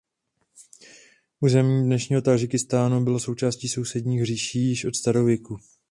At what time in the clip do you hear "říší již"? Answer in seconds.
4.25-4.85